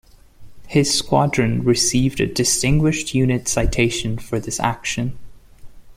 [0.65, 5.15] His squadron received a Distinguished Unit Citation for this action.